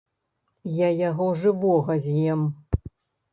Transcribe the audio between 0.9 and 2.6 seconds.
яго жывога з'ем.